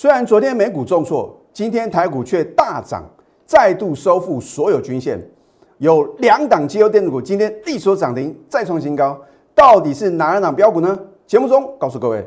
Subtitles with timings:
[0.00, 3.04] 虽然昨天美股重挫，今天台股却大涨，
[3.44, 5.20] 再度收复所有均线。
[5.76, 9.20] 有两档绩优电子股今天力所涨停，再创新高，
[9.54, 10.98] 到底是哪两档标股呢？
[11.26, 12.26] 节目中告诉各位。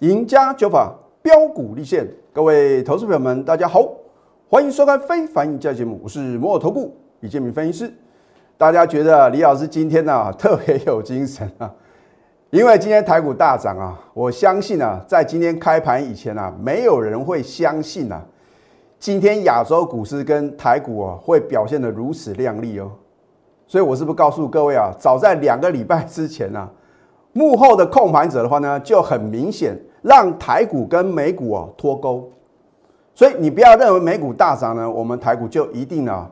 [0.00, 3.90] 赢家九法标股立现，各位投资朋友们，大家好，
[4.50, 7.92] 欢迎收看《非凡赢家》节目，我是摩尔投顾李建明分析师。
[8.58, 11.70] 大家觉得李老师今天呢特别有精神啊？
[12.50, 13.98] 因为今天台股大涨啊！
[14.14, 18.24] 我相信啊，在今天开盘以前啊，没有人会相信啊，
[18.98, 22.90] 今天亚洲股市跟台股啊会表现的如此亮丽哦。
[23.66, 26.68] 所以我是不是告诉各位啊，早在两个礼拜之前呢？
[27.32, 32.30] 幕后的控盘者的话呢，就很明显让台股跟美股啊脱钩，
[33.12, 36.30] 所以你不要认为美股大涨呢，我们台股就一定啊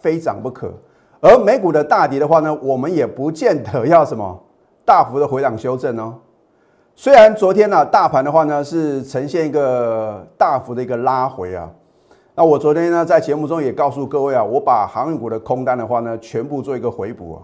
[0.00, 0.72] 非涨不可。
[1.20, 4.38] 而美股的大跌的话呢，我们也不见得要什么
[4.84, 6.14] 大幅的回档修正哦。
[6.94, 11.70] 虽然昨天呢大盘的话呢是呈现一个大幅的一个拉回啊，
[12.34, 17.42] 那我昨天呢在节目中也告诉各位啊，我把航运股的空单的话呢全部做一个回补啊。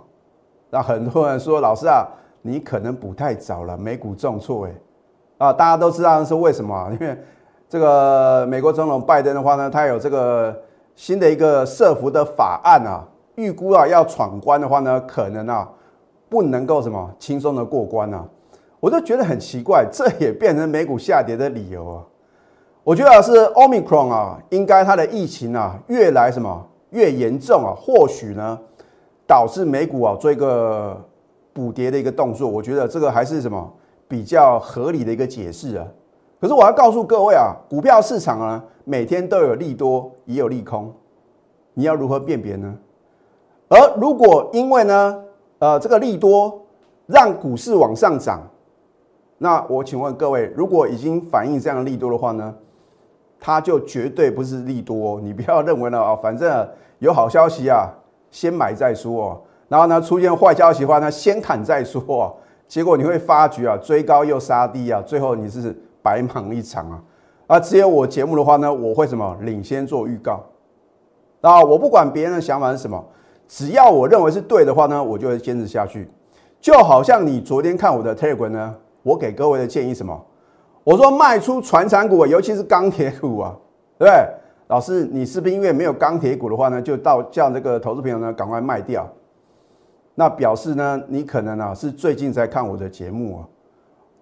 [0.71, 2.07] 那很多人说老师啊。
[2.43, 4.71] 你可能补太早了，美股重挫，哎，
[5.39, 6.89] 啊，大家都知道是为什么？
[6.93, 7.19] 因为
[7.69, 10.57] 这个美国总统拜登的话呢，他有这个
[10.97, 15.71] 新的一个设伏的法案啊，预估啊要闯关的话呢，可能啊
[16.29, 18.27] 不能够什么轻松的过关啊，
[18.81, 22.03] 我都觉得很奇怪，这也变成美股下跌的理由啊。
[22.83, 28.59] 我觉得是 Omicron 啊，应该它的疫情啊越来什么越严重啊，或许呢
[29.25, 31.01] 导致美股啊做一个。
[31.57, 33.73] 补跌的一个动作，我觉得这个还是什么
[34.07, 35.87] 比较合理的一个解释啊。
[36.47, 40.95] 可是我要告诉各位啊，股票市场啊，每天都有利多也有利空，
[41.75, 42.73] 你要如何辨别呢？
[43.69, 45.25] 而如果因为呢，
[45.59, 46.63] 呃，这个利多
[47.07, 48.49] 让股市往上涨，
[49.39, 52.55] 那我请问各位，如果已经反映这样的利多的话呢，
[53.41, 55.21] 它就绝对不是利多。
[55.21, 56.69] 你不要认为呢啊，反正
[57.01, 57.93] 有好消息啊，
[58.31, 59.43] 先买再说哦。
[59.67, 62.37] 然后呢，出现坏消息的话呢，先砍再说。
[62.69, 65.77] 结果你会发觉啊，追高又杀低啊，最后你是
[66.07, 67.03] 白忙一场啊。
[67.49, 70.41] 啊，只有我节目的话呢，我会什么领先做预告
[71.41, 71.65] 啊？
[71.65, 73.05] 我不管别人的想法是什么，
[73.49, 76.09] 只要我认为是对的话呢，我就会坚持下去。
[76.61, 80.25] 就好像你昨天看我的 Telegram 呢，我给各位的建议什么？
[80.85, 83.57] 我说卖出船产股，尤其是钢铁股啊，
[83.99, 84.13] 对不对？
[84.69, 89.09] 老师，你是不是因为没有钢铁股的话呢，就到叫那个投资朋友呢赶快卖掉？
[90.17, 93.49] 那表示呢，你可能啊是最近在看我的节目啊，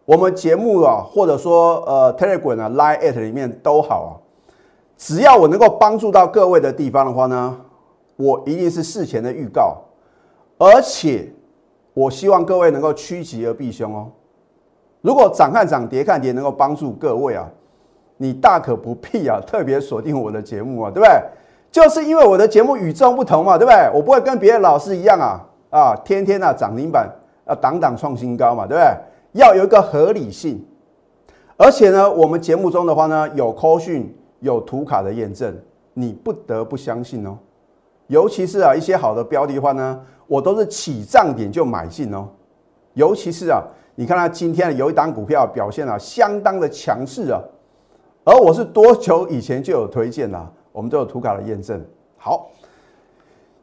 [0.06, 4.10] 我们节目啊，或者说呃 Telegram 啊、Line at 里面都好啊，
[4.98, 7.58] 只要我能够帮助到各位的地方的话呢，
[8.16, 9.78] 我一定是事前的预告，
[10.58, 11.32] 而且
[11.94, 14.08] 我希望各位能够趋吉而避凶哦。
[15.00, 17.48] 如果涨看涨跌看跌能够帮助各位啊，
[18.18, 21.22] 你大可不必啊 特别锁定我的节目啊，对不对？
[21.72, 23.90] 就是因为我的节目与众不同嘛，对不对？
[23.94, 25.40] 我不会跟别的老师一样啊。
[25.70, 27.10] 啊，天天啊涨停板
[27.44, 28.96] 啊，档档创新高嘛，对不对？
[29.34, 30.64] 要有一个合理性，
[31.56, 35.56] 而且呢，我们节目中的话呢，有扣讯、有图卡的验证，
[35.92, 37.36] 你不得不相信哦。
[38.06, 42.28] 尤其是啊，一些好的标的的话呢，我都是起涨点就买进哦。
[42.92, 43.60] 尤其是啊，
[43.96, 47.40] 你看它今天有一档股票表现啊，相当的强势啊，
[48.22, 51.84] 而我是多久以前就有推荐了，我们都有图卡的验证。
[52.16, 52.50] 好，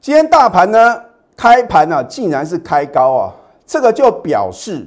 [0.02, 1.02] 今天大盘呢？
[1.38, 3.34] 开盘呢，竟然是开高啊！
[3.66, 4.86] 这个就表示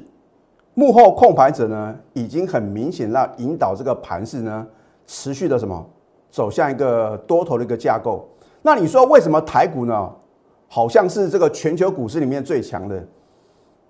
[0.74, 4.66] 幕后控盘者呢，已经很明显让引导这个盘势呢，
[5.06, 5.84] 持续的什么
[6.30, 8.28] 走向一个多头的一个架构。
[8.62, 10.10] 那你说为什么台股呢，
[10.68, 13.02] 好像是这个全球股市里面最强的？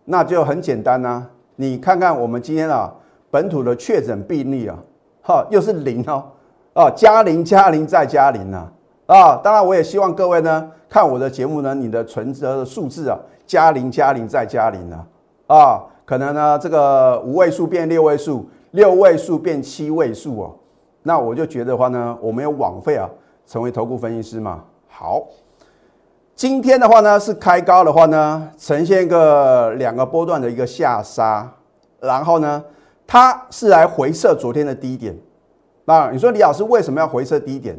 [0.04, 2.92] 那就很简单呐，你看看我们今天啊，
[3.30, 4.76] 本土的确诊病例啊，
[5.22, 6.22] 哈，又是零哦，
[6.74, 8.70] 啊，加零加零再加零啊。
[9.06, 15.06] 啊，当然我也希望各位呢看我的节目呢，你的存折的数字啊加零加零再加零啊，
[15.46, 20.54] 啊，可能呢这个五位数变六位数，六位数变七位数哦，
[21.02, 23.08] 那我就觉得话呢，我没有枉费啊
[23.46, 24.64] 成为投顾分析师嘛。
[24.88, 25.22] 好，
[26.34, 31.50] 今天的话呢是开高的话呢，呈现一个两个波段的一个下杀，
[32.00, 32.62] 然后呢
[33.06, 35.16] 它是来回撤昨天的低点。
[35.86, 37.78] 那你说李老师为什么要回撤低点？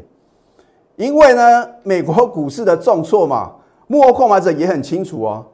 [0.96, 3.52] 因为呢，美国股市的重挫嘛，
[3.88, 5.46] 幕后控盘者也很清楚哦。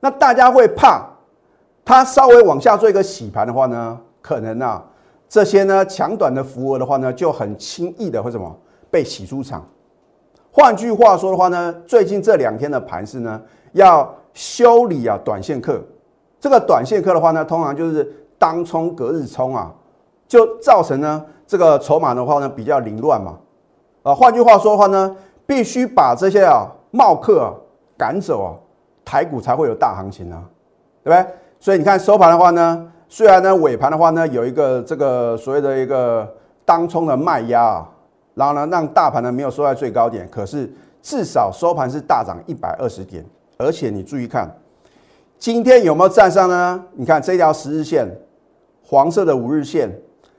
[0.00, 1.06] 那大家会怕，
[1.88, 4.84] 它稍微往下做一个洗盘的话呢，可能啊，
[5.26, 8.54] 这些呢强短的浮额的话呢，就很轻易的会什么
[8.90, 9.66] 被洗出场，
[10.52, 13.40] 换句话说的话呢，最近这两天的盘势呢，
[13.72, 15.82] 要修理啊短线客。
[16.38, 18.06] 这个短线客的话呢，通常就是
[18.38, 19.74] 当冲隔日冲啊，
[20.26, 23.38] 就造成呢这个筹码的话呢比较凌乱嘛。
[24.02, 27.54] 啊，换句话说的话呢，必须把这些啊冒客啊
[27.96, 28.52] 赶走啊，
[29.06, 30.44] 台股才会有大行情啊，
[31.02, 31.34] 对不对？
[31.60, 36.26] 所以你看收盘的话呢，虽然呢尾盘的话呢有一个这个所谓的一个
[36.64, 37.88] 当冲的卖压啊，
[38.34, 40.72] 然后呢让大盘呢没有收在最高点，可是
[41.02, 43.24] 至少收盘是大涨一百二十点，
[43.56, 44.48] 而且你注意看。
[45.38, 46.84] 今天有没有站上呢？
[46.94, 48.06] 你看这条十日线，
[48.84, 49.88] 黄色的五日线，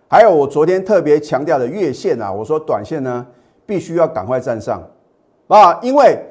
[0.10, 3.26] 还有我昨天特别强调的月线啊，我说短线呢
[3.66, 4.84] 必须要赶快站上
[5.48, 6.22] 啊，因为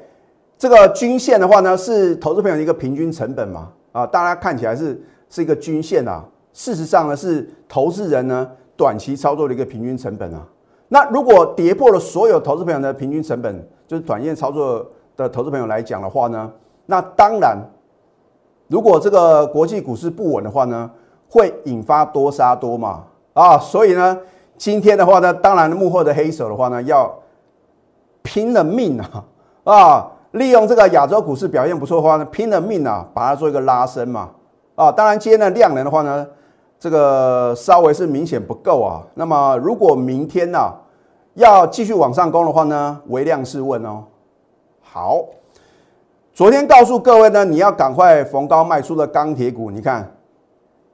[0.57, 10.45] 这个均线的话呢是投资朋友的一个平均成本嘛啊，大家看起来是是一个均线啊，事实上呢是投资人呢短期操作的一个平均成本啊。
[10.87, 16.51] 那如果跌破了所有投资朋友的平均成本，就是短线操作的投资朋友来讲的话呢，
[16.85, 17.57] 那当然。
[18.71, 20.91] 如果这个国际股市不稳的话呢，
[21.27, 23.03] 会引发多杀多嘛？
[23.33, 24.15] 啊，所以呢，
[24.57, 27.11] 今天的话呢，当然幕后的黑手的话呢，要
[28.21, 29.25] 拼了命啊
[29.63, 34.29] 啊，利用这个亚洲股市表现不错的话呢，拼了命啊，把它做一个拉升嘛。
[34.75, 36.27] 啊，当然今天的量能的话呢，
[36.79, 39.01] 这个稍微是明显不够啊。
[39.13, 40.73] 那么如果明天呢，
[41.33, 44.03] 要继续往上攻的话呢，微量试问哦。
[44.81, 45.25] 好。
[46.31, 50.09] 昨天告诉各位呢，你要赶快逢高卖出的钢铁股，你看，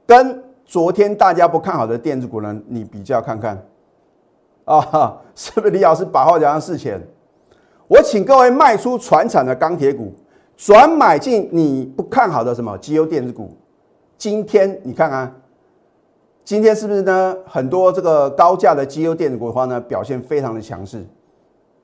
[0.04, 3.64] 跟昨天大家不看好的电子股呢，你比较看看，
[4.64, 7.00] 啊，是不是李老师把话讲到事前？
[7.88, 10.12] 我请各位卖出船产的钢铁股，
[10.56, 13.56] 转买进你不看好的什么绩优电子股。
[14.18, 15.40] 今天你看看，
[16.44, 17.36] 今天是不是呢？
[17.46, 21.06] 很多这个高价的绩优电子股的话呢，表现非常的强势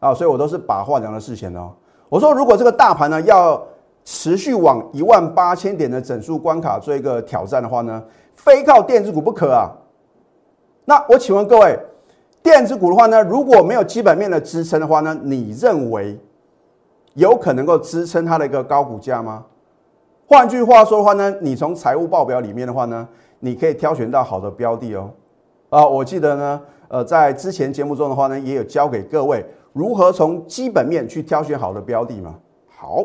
[0.01, 1.71] 啊，所以我都是把话讲到事前哦。
[2.09, 3.63] 我说，如果这个大盘呢要
[4.05, 8.03] 持续往一万八千点的整数关卡做一个挑战的话呢，
[8.35, 9.71] 非靠电子股不可啊。
[10.85, 11.79] 那我请问各位，
[12.43, 16.19] 电子股的话呢，如果没有基本面的支撑的话呢，你认为
[17.15, 19.44] 有可能够支撑它的一个高股价吗？
[20.27, 23.06] 换句话说的话呢，你从财务报表里面的话呢，
[23.41, 25.11] 你可以挑选到好的标的哦。
[25.69, 29.44] 啊，我记得呢，呃，在之前节目中的话呢，也有教给各位。
[29.73, 32.35] 如何从基本面去挑选好的标的嘛？
[32.69, 33.05] 好，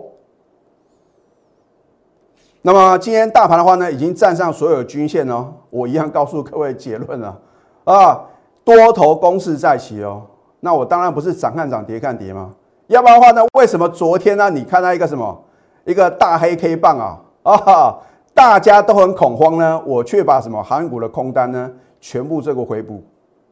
[2.61, 5.53] 那么今天大盘的话呢，已经站上所有均线哦。
[5.69, 7.39] 我一样告诉各位结论了
[7.85, 8.21] 啊，
[8.67, 10.23] 多头攻势在起哦。
[10.59, 12.53] 那我当然不是涨看涨跌看跌嘛，
[12.87, 14.49] 要不然的话呢，为什么昨天呢？
[14.49, 15.41] 你看到一个什么
[15.85, 17.97] 一个大黑 K 棒啊啊，
[18.33, 21.71] 大家都很恐慌呢，我却把什么韩股的空单呢
[22.01, 23.01] 全部这个回补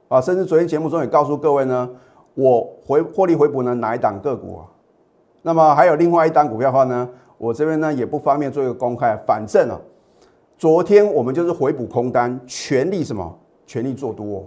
[0.09, 1.89] 啊，甚至昨天节目中也告诉各位呢。
[2.33, 4.67] 我回获利回补呢哪一档个股啊？
[5.43, 7.07] 那么还有另外一档股票的话呢，
[7.37, 9.15] 我这边呢也不方便做一个公开。
[9.25, 9.79] 反正啊，
[10.57, 13.33] 昨天我们就是回补空单，全力什么？
[13.65, 14.45] 全力做多。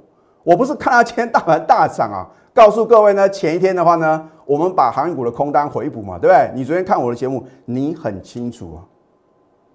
[0.48, 6.50] 我不是看到今天大盘大涨啊，告诉各位呢，前一天的话呢，我们把航运股的空单回补嘛，对不对？
[6.54, 8.80] 你昨天看我的节目，你很清楚啊。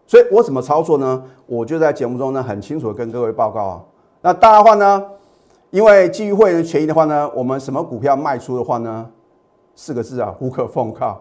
[0.07, 1.23] 所以我怎么操作呢？
[1.45, 3.81] 我就在节目中呢很清楚的跟各位报告啊。
[4.21, 5.05] 那当然话呢。
[5.69, 9.09] 因为基于会员权益的话呢，我们什么股票卖出的话呢，
[9.73, 11.19] 四个字啊，无可奉靠。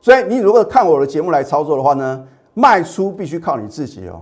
[0.00, 4.20] 所以你如果看我的节目来操作的话呢，卖出必须靠你自己哦。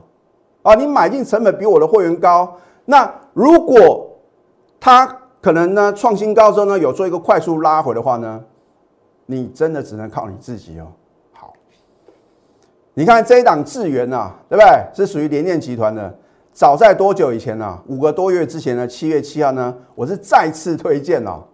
[0.61, 4.11] 啊，你买进成本比我的会员高，那如果
[4.85, 5.07] 他
[5.41, 8.43] 可能呢创新高之后呢，有做一个快速拉回的话呢，
[9.27, 10.89] 你真的只能靠你自己哦。
[11.33, 11.53] 好，
[12.93, 14.85] 你看这一档智源呐，对不对？
[14.93, 16.13] 是属于联电集团的。
[16.53, 17.79] 早在多久以前呢？
[17.87, 18.85] 五个多月之前呢？
[18.85, 19.73] 七月七号呢？
[19.95, 21.45] 我是再次推荐哦。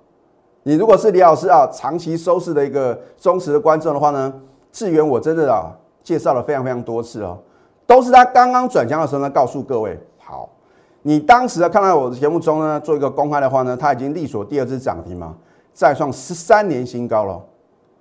[0.63, 4.33] 你如果是李老师啊，长期收视的一个忠实的观众的话呢，
[4.73, 5.71] 智源我真的啊
[6.03, 7.39] 介绍了非常非常多次哦，
[7.87, 10.49] 都是他刚刚转强的时候呢，告诉各位好。
[11.09, 15.35] 你当时啊看到我的节目中呢，做一个公开的话呢，它已经力所第二次涨停嘛，
[15.73, 17.43] 再创十三年新高了。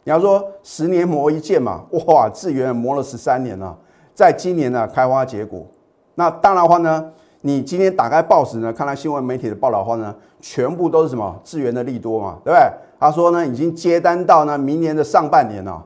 [0.04, 3.74] 你要说十年磨一剑嘛，哇，智源磨了十三年了，
[4.14, 5.66] 在今年呢开花结果。
[6.16, 7.10] 那当然的话呢，
[7.40, 12.70] 你今天打开报纸呢，看到新闻媒体的报道的话呢，全部都是什么智源的利多嘛，对不对？
[13.00, 15.82] 他说呢，已经接单到呢明年的上半年了。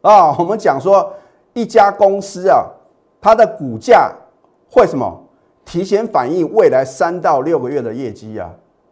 [0.00, 1.12] 啊，我们讲说
[1.52, 2.64] 一家公司啊，
[3.20, 4.10] 它的股价
[4.70, 5.20] 会什么
[5.64, 8.50] 提前反映未来三到六个月的业绩啊，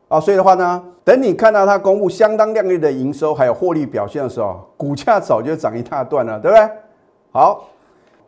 [0.09, 6.69] 啊，所以的话呢，等你看到它公布相当亮丽的营收还有获利表现的时候，股价早就涨一大段了，对不对？
[7.33, 7.69] 好，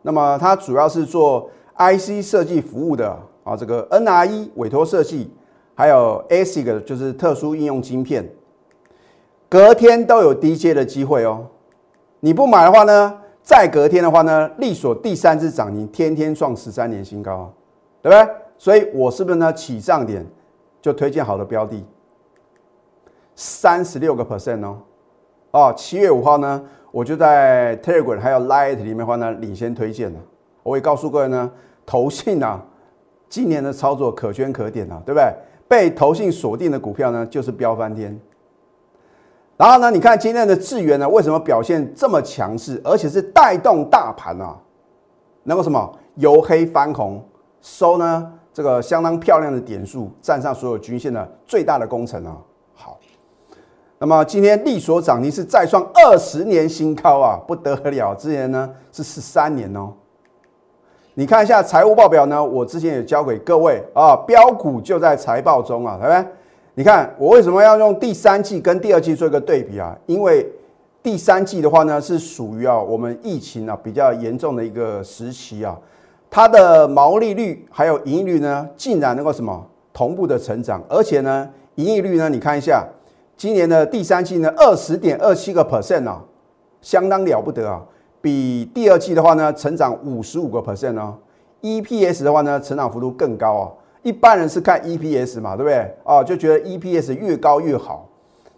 [0.01, 1.49] 那么它主要是做。
[1.77, 5.29] IC 设计服务的啊，这个 NRE 委托设计，
[5.73, 8.25] 还有 ASIC 就是特殊应用晶片。
[9.49, 11.45] 隔天都有低阶的机会哦。
[12.21, 17.51] 你不买的话呢，再隔天的话呢，力所第三次涨停，天天创十三年新高，
[18.05, 18.35] 对不对？
[18.55, 20.23] 所以我是不是呢起涨点
[20.79, 21.83] 就推荐好的标的，
[23.33, 24.77] 三十六个 percent 哦。
[25.49, 30.19] 哦，七月五号呢，我就在 Telegram 还有 Light 里面的话呢，领先推荐了。
[30.61, 31.51] 我也告诉各位呢，
[31.83, 32.63] 投信啊，
[33.27, 35.33] 今年的操作可圈可点啊，对不对？
[35.67, 38.15] 被投信锁定的股票呢，就是飙翻天。
[39.57, 44.55] 然后呢，你看今天的智源呢，为什么表现这么强势，而且是带动大盘啊，
[45.41, 47.25] 能够什么由黑翻红，
[47.65, 52.37] 收呢这个相当漂亮的点数，站上所有均线的最大的工程啊。
[52.75, 52.99] 好，
[53.97, 58.13] 那么今天利所涨停是再创二十年新高啊，不得了！
[58.13, 59.91] 之前呢是十三年哦。
[61.15, 66.31] 你看一下财务报表呢，我之前也教给各位啊，标股就在财报中啊，对不对？
[66.75, 69.97] 你看我为什么要用第三季跟第二季做一个对比啊？
[70.05, 70.47] 因为
[71.01, 75.75] 第三季的话呢，是属于啊我们疫情啊比较严重的一个时期啊，
[76.35, 82.85] 它的毛利率还有盈利率呢，竟然能够什么同步的成长，而且呢，盈利率呢，你看一下
[83.37, 86.21] 今年的第三季呢，二十点二七个 percent 啊，
[86.81, 87.81] 相当了不得啊，
[88.21, 91.15] 比第二季的话呢，成长五十五个 percent 哦
[91.61, 93.71] ，EPS 的话呢，成长幅度更高啊。
[94.03, 95.95] 一般人是看 EPS 嘛，对不对？
[96.03, 98.09] 哦，就觉得 EPS 越高越好。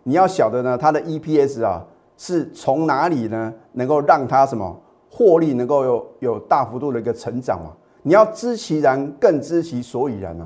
[0.01, 1.85] 你要晓得呢，它的 EPS 啊，
[2.17, 3.53] 是从哪里呢？
[3.73, 4.75] 能够让它什么
[5.17, 7.71] 获利能够有有大幅度的一个成长嘛？
[8.03, 10.45] 你要知其然，更知其所以然啊，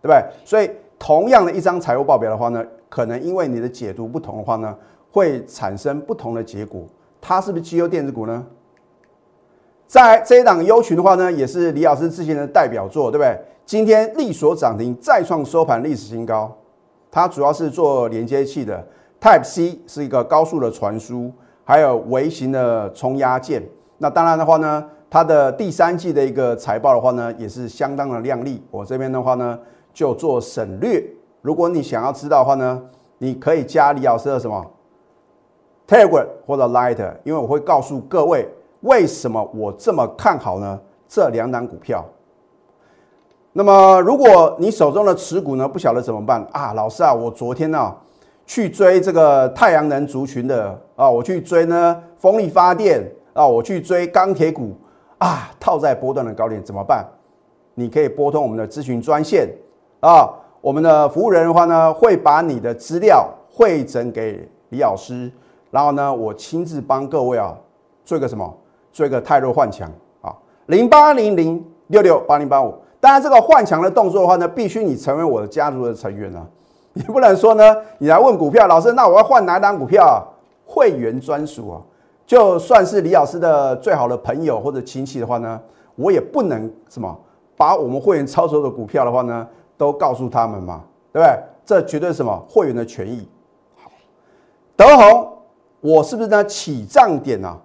[0.00, 0.24] 对不对？
[0.44, 4.72] 所以同样的一张财务报表的话呢，可能因为你的解读不同的话呢，
[5.10, 6.84] 会产生不同的结果。
[7.20, 8.46] 它是不是绩优电子股呢？
[9.88, 13.36] 在这一档优群的话呢，也是李老师之前的代表作，对不对？
[13.64, 16.56] 今天力所涨停，再创收盘历史新高。
[17.10, 18.86] 它主要是做连接器的
[19.20, 21.32] ，Type C 是一个高速的传输，
[21.64, 23.60] 还有微型的冲压件。
[23.98, 28.62] 那当然的话呢，它的第三季的一个财报的话呢，也是相当的亮丽。
[28.70, 29.58] 我这边的话呢，
[29.92, 31.02] 就做省略。
[31.42, 32.82] 如果你想要知道的话呢，
[33.18, 34.64] 你可以加李老师的什么
[35.86, 38.48] Telegram 或者 Lighter，因为我会告诉各位
[38.80, 42.04] 为什么我这么看好呢这两档股票。
[43.52, 46.74] 那么，如果你手中的持股呢，不晓得怎么办啊？
[46.74, 47.94] 老师啊，我昨天呢
[48.44, 53.02] 去追这个太阳能族群的啊，我去追呢风力发电
[53.36, 54.74] 啊，我去追钢铁股
[55.18, 57.06] 啊，套在波段的高点怎么办？
[57.74, 59.46] 你可以拨通我们的咨询专线
[60.00, 60.28] 啊，
[60.62, 65.30] 我们的服务人的话呢，会把你的资料汇整给李老师，
[65.70, 67.54] 然后呢，我亲自帮各位啊
[68.02, 68.52] 做一个什么？
[68.90, 69.86] 做一个泰弱换强
[70.22, 70.34] 啊，
[70.66, 72.74] 零八零零六六八零八五。
[72.98, 76.44] 当然，这个换强的动作的话呢，必须你成为我的家族的成员啊！
[76.94, 80.24] 你不能说呢，你来问股票，老师，那我要换哪档股票啊？
[80.64, 81.82] 会员专属啊！
[82.26, 85.60] 就算是李老师的最好的朋友或者亲戚的话呢，
[85.94, 87.16] 我也不能什么
[87.56, 91.38] 把我们会员操作的股票的话呢，都告诉他们嘛，对不对？
[91.64, 93.28] 这绝对什么会员的权益。
[93.76, 93.90] 好，
[94.76, 95.32] 德宏，
[95.80, 96.44] 我是不是呢？
[96.44, 97.56] 起涨点啊，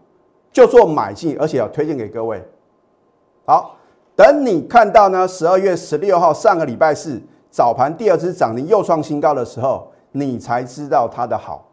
[0.51, 2.41] 就做买进，而且要推荐给各位。
[3.45, 3.75] 好。
[4.13, 11.65] 等你看到呢，十二月十六号上个礼拜四早盘第二只涨停又创新高的时候，你才知道它的好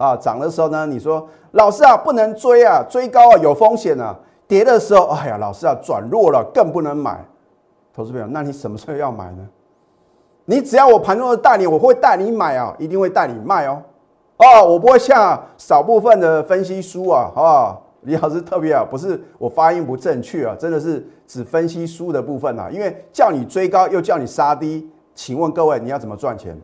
[0.00, 0.16] 啊！
[0.16, 4.16] 涨的时候呢，你说老师啊，不能追啊，追高啊有风险啊！
[4.48, 7.22] 跌的时候，哎呀，老师啊，转弱了更不能买。
[7.94, 9.46] 投资朋友，那你什么时候要买呢？
[10.46, 13.82] 你只要我盘中的带你，我会带你买啊，一定会带你卖哦。
[14.38, 17.82] 哦，我不会像少部分的分析书啊，好不好？
[18.02, 22.70] 李老师特别啊，不是我发音不正确啊，真的是只分析书的部分啊。
[22.72, 26.58] 因为叫你追高又叫你杀低，请问各位你要怎么赚钱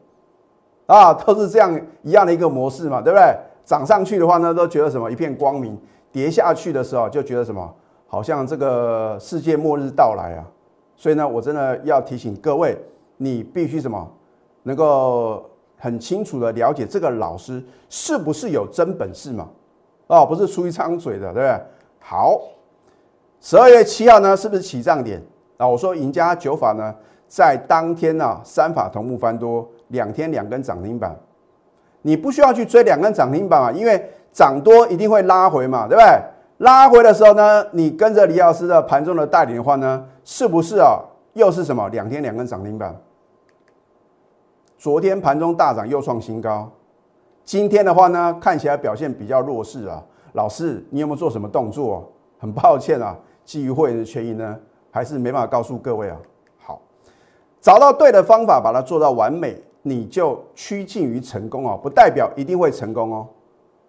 [0.87, 1.13] 啊？
[1.13, 3.37] 都是这样一样的一个模式嘛，对不对？
[3.65, 5.75] 涨上去的话呢，都觉得什么一片光明；
[6.13, 7.75] 跌下去的时候就觉得什么
[8.07, 10.45] 好像这个世界末日到来啊。
[10.97, 12.79] 所以呢，我真的要提醒各位，
[13.17, 14.09] 你必须什么
[14.63, 15.45] 能够
[15.77, 19.49] 很清楚的了解这个老师是不是有真本事嘛？
[20.07, 21.61] 哦，不是出一张嘴的，对不对？
[21.99, 22.41] 好，
[23.41, 25.21] 十二月七号呢，是不是起涨点
[25.57, 25.67] 啊？
[25.67, 26.95] 我说赢家九法呢，
[27.27, 31.15] 在当天呢，三法同步翻多，两天两根涨停板，
[32.03, 36.07] 你不需要去追两根涨停板嘛，因为涨多一定会拉回嘛，对不对？
[36.59, 40.99] 拉回的时候呢，你跟着李老师的盘中的带领的话呢，是不是啊？
[41.35, 41.89] 又是什么？
[41.91, 42.97] 两天两根涨停板，
[44.79, 46.71] 昨天盘中大涨又创新高。
[47.45, 50.03] 今天的话呢，看起来表现比较弱势啊。
[50.33, 52.11] 老师，你有没有做什么动作？
[52.39, 54.59] 很抱歉啊，基于会员的权益呢，
[54.91, 56.17] 还是没办法告诉各位啊。
[56.59, 56.81] 好，
[57.61, 63.27] 找到对的方法，把它做到完美，你就趋近于成功哦，不代表一定会成功哦。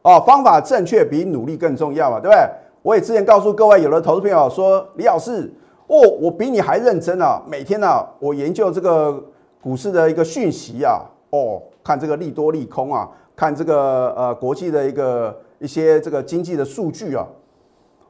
[0.03, 2.47] 哦，方法正确比努力更重要嘛，对不对？
[2.83, 5.51] 我也之前告诉各位，有的投资朋友说，李老师，
[5.87, 9.19] 哦，我比你还认真啊，每天呢，我研究这个
[9.59, 11.01] 股市的一个讯息啊，
[11.31, 17.25] 哦，看这个利多利空啊，看这个呃国际的一个一些这个经济的数据啊，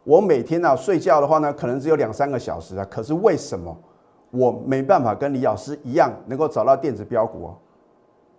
[0.04, 3.76] 我每天呢睡觉的话呢，可能只有两三个小时啊，可是为什么
[4.32, 7.56] 我没办法跟李老师一样能够找到电子标股哦？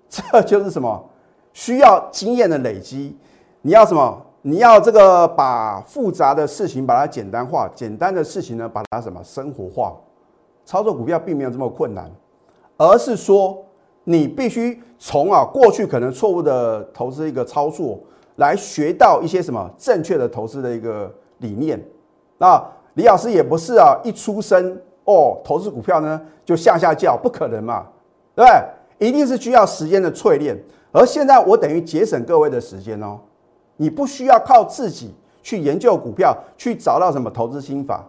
[0.08, 1.04] 这就是什么
[1.52, 3.16] 需要经验的累积。
[3.62, 4.24] 你要什么？
[4.42, 9.94] 你要这个把复杂的事情把它简单化，简单的事情呢把它什么生活化？
[10.64, 12.10] 操作股票并没有这么困难，
[12.76, 13.62] 而是说
[14.04, 17.98] 你必须从啊过去可能错误的投资一个操作，
[18.36, 21.82] 来学到一些什么正确的投资的一个理念。
[22.38, 27.84] 那李老师也不是啊一出生哦投资股票呢就下下叫，不可能嘛，
[28.36, 28.64] 对不对？
[28.98, 30.56] 一定是需要时间的淬炼。
[30.92, 33.18] 而现在我等于节省各位的时间哦。
[33.80, 38.04] 你不需要靠自己去研究股票，去找到什么投资心法，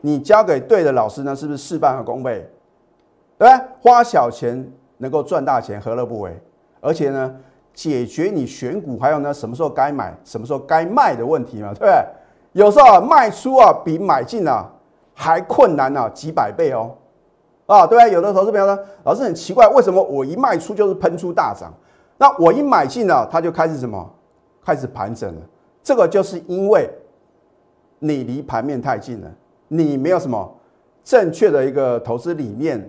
[0.00, 1.34] 你交给对的老师呢？
[1.34, 2.48] 是不是事半功倍？
[3.36, 3.66] 对不对？
[3.80, 4.64] 花小钱
[4.98, 6.40] 能够赚大钱，何乐不为？
[6.80, 7.34] 而且呢，
[7.74, 11.92] 解决你选股还有呢什么时候该买、什么时候该卖的问题嘛，对不对？
[12.52, 14.70] 有时候啊，卖出啊比买进啊
[15.14, 16.94] 还困难啊几百倍哦，
[17.66, 18.12] 啊，对不对？
[18.12, 21.72] 有的投资朋友呢，老师很奇怪，为什么我一卖出就是喷出大涨？
[22.18, 24.08] 那我一买进呢，它就开始什么？
[24.64, 25.40] 开始盘整了，
[25.82, 26.88] 这个就是因为
[27.98, 29.28] 你离盘面太近了，
[29.66, 30.56] 你没有什么
[31.02, 32.88] 正确的一个投资理念，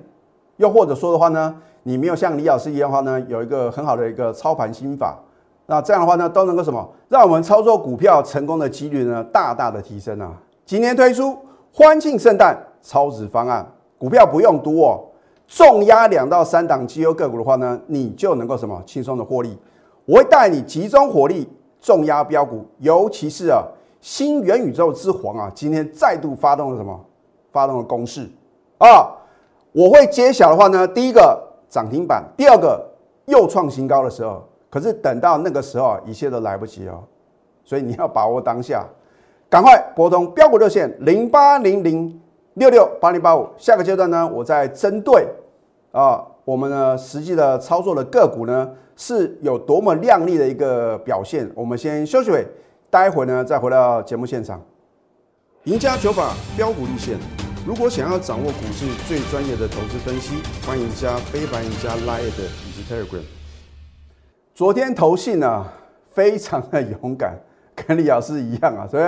[0.58, 5.18] 又或者说的话呢，你没有像李老师一样的话呢，有一个很好的一个操盘心法，
[5.65, 10.32] 那这样的话呢，都能够什么，让我们操作股票成功的几率呢，大大的提升啊！
[10.63, 11.36] 今年推出
[11.74, 13.65] 欢庆圣诞超值方案，
[14.03, 15.00] 股票不用多哦，
[15.48, 19.57] 重压两到三档绩优个股的话呢，你就能够什么轻松的获利，
[20.03, 21.50] 我会带你集中火力。
[21.79, 23.63] 重压标股，尤其是啊，
[24.01, 27.00] 新元宇宙之皇啊，今天再度发动了什么？
[27.53, 28.29] 发动了攻势
[28.77, 29.07] 啊！
[29.72, 32.85] 我会揭晓的话呢，第一个涨停板，第二个
[33.24, 37.01] 又创新高的时候，可是等到那个时候啊，一切都来不及哦。
[37.63, 38.85] 所以你要把握当下，
[39.50, 42.22] 赶快拨通标股热线零八零零
[42.55, 43.48] 六六八零八五。
[43.57, 45.27] 下个阶段呢，我再针对
[45.92, 48.70] 啊，我们呢实际的操作的个股呢。
[48.96, 51.50] 是有多么亮丽的一个表现。
[51.55, 52.46] 我们先休息会，
[52.92, 54.61] 待会呢再回到节目现场。
[55.63, 57.18] 赢家九法标股立线。
[57.66, 63.24] 如果想要掌握股市最专业的投资分析，欢迎加非凡、加 Line 以及 Telegram。
[64.53, 65.66] 昨天投信呢
[66.13, 67.35] 非常的勇敢，
[67.75, 69.03] 跟李老师一样啊，所以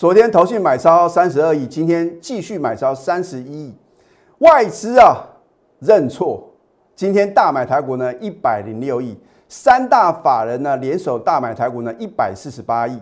[0.00, 3.74] 昨天投信买超三十二亿，今天继续买超三十一亿，
[4.38, 5.18] 外资啊
[5.78, 6.42] 认错。
[6.96, 9.14] 今天大买台股呢一百零六亿，
[9.46, 12.98] 三大法人呢联手大买台股呢一百四十八亿，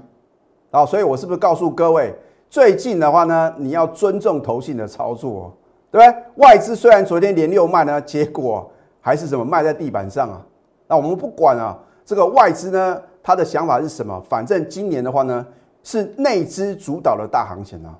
[0.73, 2.13] 啊，所以我是不是告诉各位，
[2.51, 5.57] 最近的话呢，你要尊重投信的操作，
[5.93, 6.23] 对不对？
[6.45, 8.69] 外资虽然昨天连六卖呢，结果
[9.01, 10.45] 还是什么卖在地板上啊？
[10.89, 14.21] 那我们不管啊，这个外资呢，他的想法是什么？
[14.29, 15.47] 反正今年的话呢，
[15.91, 17.97] 是内资主导的大行情啊。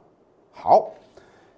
[0.53, 0.91] 好，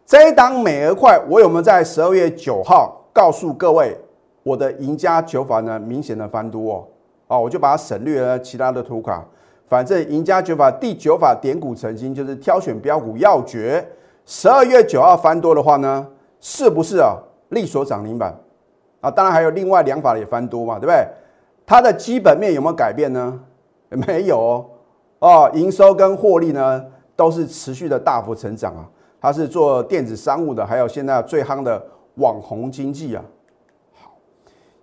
[0.06, 3.98] 这一档美而快，我有没有在十二月九号告诉各位？
[4.44, 6.86] 我的赢家九法呢，明显的翻多哦，
[7.26, 9.26] 啊，我就把它省略了其他的图卡。
[9.66, 13.84] 反正赢家九法第九法点股成金，就是挑选标股要诀。
[14.24, 16.06] 十二月九号翻多的话呢，
[16.38, 17.16] 是不是啊？
[17.48, 18.32] 力所涨停板
[19.00, 19.10] 啊？
[19.10, 21.04] 当然还有另外两法也翻多嘛，对不对？
[21.66, 23.40] 它的基本面有没有改变呢？
[23.90, 24.66] 没有哦，
[25.20, 28.88] 哦，营收跟获利呢都是持续的大幅成长啊。
[29.20, 31.82] 它是做电子商务的，还有现在最夯的
[32.14, 33.22] 网红经济啊。
[33.94, 34.12] 好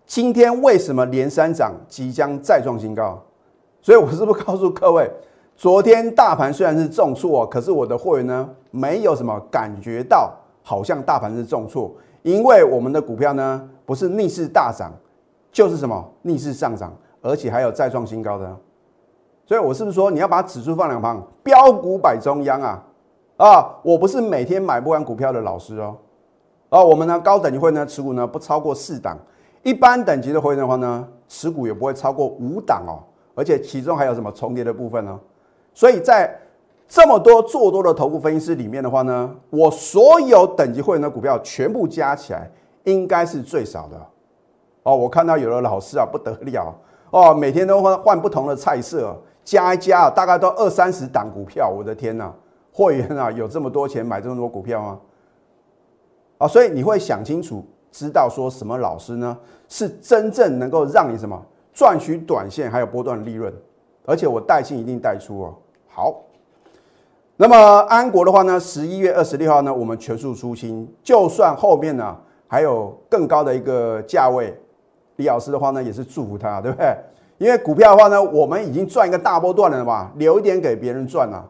[0.05, 3.21] 今天为什么连三涨，即将再创新高？
[3.81, 5.09] 所以我是不是告诉各位，
[5.55, 14.93] 昨天大盘虽然是重挫，可是我的会员呢，没有什么感觉到好像大盘是重挫，因为我们的股票呢，不是逆势大涨，
[15.51, 18.55] 就是什么逆势上涨，而且还有再创新高的。
[19.47, 22.83] 所以我是不是说，你要把指数放两旁，标股摆中央啊？
[23.37, 25.95] 啊，我不是每天买不完股票的老师哦。
[26.67, 29.17] 啊，我们呢高等级会呢持股呢不超过四档。
[29.63, 32.99] 一般等级的会员的话呢，持股也不会超过五档哦，
[33.35, 35.17] 而且其中还有什么重叠的部分呢？
[35.73, 36.37] 所以在
[36.85, 42.51] 这么多做多的头部分析师里面的话呢，我所有等级会员的股票全部加起来
[42.83, 43.97] 应该是最少的
[44.83, 44.93] 哦。
[44.93, 46.75] 我看到有的老师啊不得了
[47.11, 49.15] 哦，每天都换换不同的菜色，
[49.47, 52.33] 加一加大概都二三十档股票，我的天呐，
[52.73, 54.99] 会员啊有这么多钱买这么多股票吗？
[56.39, 57.65] 啊，所以你会想清楚。
[57.89, 59.35] 知道说什么老师呢
[59.69, 61.41] 是真正能够让你什么
[61.73, 63.51] 赚取短线还有波段利润，
[64.05, 65.55] 而且我带进一定带出哦。
[65.87, 66.21] 好，
[67.37, 67.55] 那么
[67.87, 72.15] 安国的话呢，十一月二十六号呢，我们全数出清，就算后面呢
[72.47, 74.53] 还有更高的一个价位，
[75.15, 76.95] 李老师的话呢也是祝福他，对不对？
[77.37, 81.45] 因为股票的话呢，我们已经赚一个大波段了嘛，留一点给别人赚啊。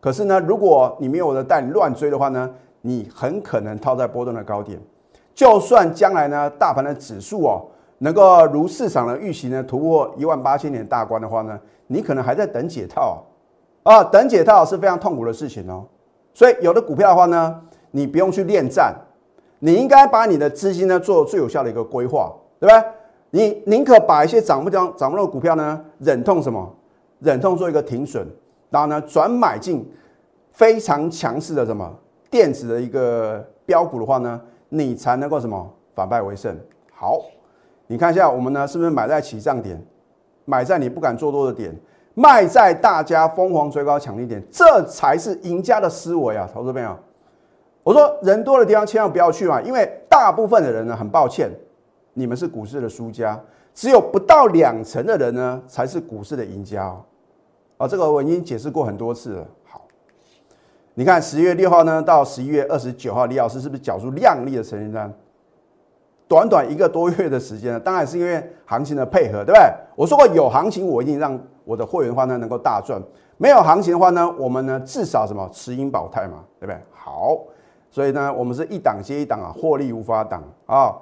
[0.00, 2.50] 可是呢，如果你没有我的带，你乱追的话呢，
[2.82, 4.80] 你很可能套在波段的高点。
[5.34, 7.66] 就算将来呢，大盘的指数哦，
[7.98, 13.22] 能够如市场的预期呢，突破一万八千点大关的话呢，你可能还在等解套
[13.82, 15.84] 啊，等解套是非常痛苦的事情哦。
[16.34, 18.94] 所以有的股票的话呢，你不用去恋战，
[19.58, 22.84] 你应该把你的资金呢做最有效的一个规划，对不对？
[23.30, 26.76] 你宁可把一些涨不涨、涨不动的股票呢，忍痛什么？
[27.20, 28.26] 忍痛做一个停损，
[28.70, 29.86] 然后呢转买进
[30.52, 31.94] 非常强势的什么
[32.30, 34.40] 电子的一个标股的话呢，
[34.70, 36.56] 你才能够什么反败为胜。
[36.92, 37.20] 好，
[37.86, 39.78] 你看一下我们呢是不是买在起涨点，
[40.46, 41.78] 买在你不敢做多的点，
[42.14, 46.48] 卖在大家疯狂追高抢低点，这才是赢家的思维啊！
[46.50, 46.96] 投资朋友，
[47.82, 51.50] 我说人多的地方千万不要去嘛，因为大部分的人呢，很抱歉。
[52.12, 53.40] 你们是股市的输家，
[53.74, 57.02] 只有不到两成的人呢，才是股市的赢家哦。
[57.78, 59.46] 啊，这个我已经解释过很多次了。
[59.64, 59.82] 好，
[60.94, 65.12] 你看十月六号呢，到十一月二十九号，李老师是不是缴出亮丽的成绩单？
[66.28, 69.60] 短短一个多月的时间呢，当然是因为行情的配合，对不对？
[69.96, 73.00] 我说过有行情，我一定让我的会员的话呢能够大赚；
[73.36, 76.78] 没有行情的话呢，我们呢至少什么持盈保泰嘛，对不对？
[76.92, 77.38] 好，
[77.90, 80.94] 所以呢，我们是一档接一档啊，获利无法挡啊。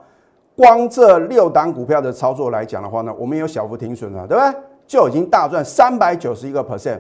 [0.59, 4.61] 光这六档股票的操作来讲的话呢，我们有小幅停损了，对不对？
[4.89, 6.99] 就已经大赚三百九十一个 percent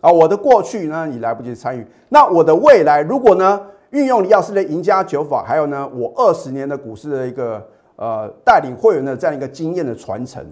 [0.00, 0.10] 啊！
[0.10, 7.64] 我的过去呢，你来不及参与，那我的未来如果呢，运用李老师的赢家九法，还有呢，我二十年的股市的一个
[7.94, 10.44] 呃带领会员的这样一个经验的传承，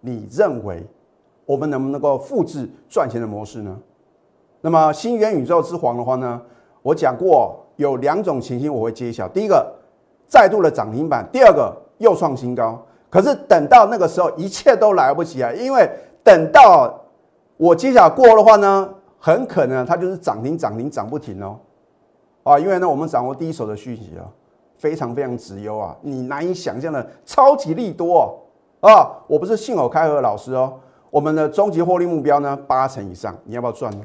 [0.00, 0.86] 你认为
[1.46, 3.74] 我们能不能够复制赚钱的模式呢？
[4.60, 6.38] 那么新元宇宙之皇的话呢，
[6.82, 9.66] 我讲过有两种情形我会揭晓，第一个
[10.28, 11.74] 再度的涨停板，第二个。
[12.02, 15.50] 又创新高，可是等到那个时候，一切都来不及啊！
[15.52, 15.88] 因为
[16.22, 16.92] 等到
[17.56, 21.56] 我揭晓过的话呢，很可能它就是涨停、涨停、涨不停哦。
[22.42, 24.26] 啊，因为呢，我们掌握第一手的讯息啊，
[24.76, 28.36] 非常非常直优啊，你难以想象的超级利多
[28.80, 29.10] 啊！
[29.28, 30.74] 我不是信口开河的老师哦，
[31.08, 34.04] 我们的终极获利目标呢，八成以上，你要不要赚呢？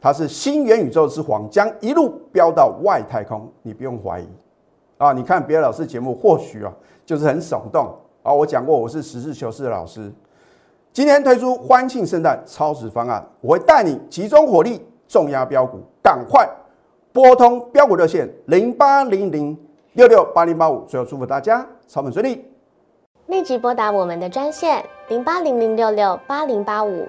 [0.00, 4.26] 它是新元宇宙之皇，将一路飙到外太空，你不用怀疑。
[5.00, 6.70] 啊，你看别的老师节目，或许啊
[7.06, 7.90] 就是很耸动
[8.22, 8.30] 啊。
[8.30, 10.12] 我讲过，我是实事求是的老师。
[10.92, 16.46] 今天推出欢庆圣诞超值方案，我会带你集中火力重压标股，赶快
[17.14, 19.56] 拨通标股热线零八零零
[19.94, 20.84] 六六八零八五。
[20.84, 22.44] 最后祝福大家操盘顺利，
[23.28, 27.08] 立即拨打我们的专线零八零零六六八零八五。